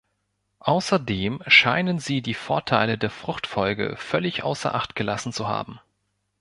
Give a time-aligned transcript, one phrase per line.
[0.65, 5.79] Außerdem scheinen Sie die Vorteile der Fruchtfolge völlig außer Acht gelassen zu haben.